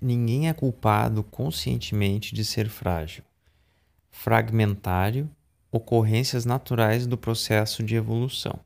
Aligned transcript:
ninguém 0.00 0.48
é 0.48 0.52
culpado 0.52 1.22
conscientemente 1.22 2.34
de 2.34 2.44
ser 2.44 2.68
frágil, 2.68 3.22
fragmentário, 4.10 5.28
ocorrências 5.70 6.44
naturais 6.44 7.06
do 7.06 7.16
processo 7.16 7.82
de 7.82 7.94
evolução. 7.94 8.58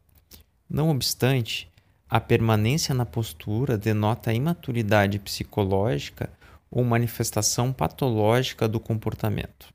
Não 0.69 0.90
obstante, 0.90 1.69
a 2.08 2.21
permanência 2.21 2.95
na 2.95 3.06
postura 3.06 3.79
denota 3.79 4.33
imaturidade 4.33 5.19
psicológica 5.19 6.30
ou 6.71 6.85
manifestação 6.85 7.72
patológica 7.72 8.69
do 8.69 8.78
comportamento. 8.78 9.72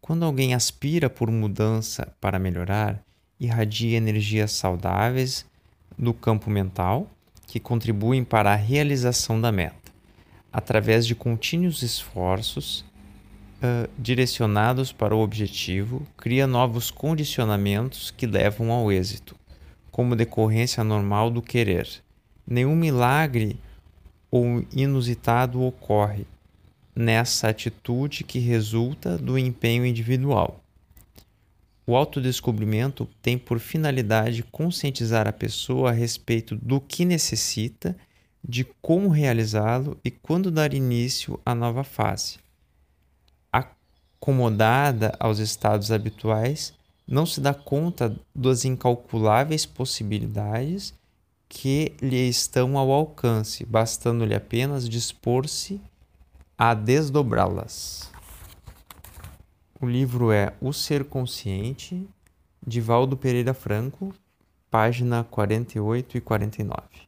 Quando 0.00 0.24
alguém 0.24 0.54
aspira 0.54 1.10
por 1.10 1.30
mudança 1.30 2.12
para 2.20 2.38
melhorar, 2.38 3.02
irradia 3.38 3.96
energias 3.96 4.52
saudáveis 4.52 5.44
no 5.96 6.14
campo 6.14 6.50
mental 6.50 7.08
que 7.46 7.60
contribuem 7.60 8.24
para 8.24 8.52
a 8.52 8.56
realização 8.56 9.40
da 9.40 9.50
meta, 9.50 9.87
através 10.52 11.06
de 11.06 11.14
contínuos 11.14 11.82
esforços 11.82 12.84
uh, 13.62 13.88
direcionados 13.98 14.92
para 14.92 15.14
o 15.14 15.20
objetivo, 15.20 16.06
cria 16.16 16.46
novos 16.46 16.90
condicionamentos 16.90 18.10
que 18.10 18.26
levam 18.26 18.72
ao 18.72 18.90
êxito, 18.90 19.36
como 19.90 20.16
decorrência 20.16 20.82
normal 20.82 21.30
do 21.30 21.42
querer. 21.42 21.88
Nenhum 22.46 22.74
milagre 22.74 23.58
ou 24.30 24.64
inusitado 24.72 25.62
ocorre 25.62 26.26
nessa 26.94 27.48
atitude 27.48 28.24
que 28.24 28.38
resulta 28.38 29.16
do 29.16 29.38
empenho 29.38 29.86
individual. 29.86 30.60
O 31.86 31.96
autodescobrimento 31.96 33.08
tem 33.22 33.38
por 33.38 33.58
finalidade 33.58 34.42
conscientizar 34.42 35.26
a 35.26 35.32
pessoa 35.32 35.90
a 35.90 35.92
respeito 35.92 36.54
do 36.56 36.80
que 36.80 37.04
necessita, 37.04 37.96
de 38.46 38.64
como 38.80 39.08
realizá-lo 39.08 39.98
e 40.04 40.10
quando 40.10 40.50
dar 40.50 40.74
início 40.74 41.40
à 41.44 41.54
nova 41.54 41.84
fase. 41.84 42.38
Acomodada 43.52 45.14
aos 45.18 45.38
estados 45.38 45.90
habituais, 45.90 46.74
não 47.06 47.24
se 47.24 47.40
dá 47.40 47.54
conta 47.54 48.14
das 48.34 48.64
incalculáveis 48.64 49.64
possibilidades 49.64 50.94
que 51.48 51.92
lhe 52.02 52.28
estão 52.28 52.76
ao 52.76 52.92
alcance, 52.92 53.64
bastando-lhe 53.64 54.34
apenas 54.34 54.88
dispor-se 54.88 55.80
a 56.56 56.74
desdobrá-las. 56.74 58.10
O 59.80 59.86
livro 59.86 60.30
é 60.30 60.52
O 60.60 60.72
Ser 60.72 61.04
Consciente, 61.04 62.06
de 62.66 62.80
Valdo 62.80 63.16
Pereira 63.16 63.54
Franco, 63.54 64.12
página 64.70 65.24
48 65.24 66.18
e 66.18 66.20
49. 66.20 67.07